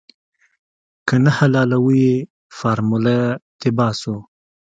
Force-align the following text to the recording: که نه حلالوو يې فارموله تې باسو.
که 1.07 1.15
نه 1.23 1.31
حلالوو 1.37 1.89
يې 2.03 2.15
فارموله 2.57 3.17
تې 3.59 3.69
باسو. 3.77 4.15